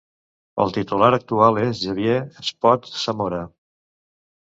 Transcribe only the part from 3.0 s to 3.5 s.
Zamora.